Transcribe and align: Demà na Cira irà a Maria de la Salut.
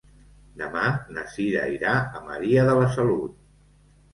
Demà 0.61 0.85
na 1.17 1.25
Cira 1.35 1.67
irà 1.75 1.93
a 1.99 2.25
Maria 2.31 2.67
de 2.71 2.75
la 2.81 2.89
Salut. 2.97 3.37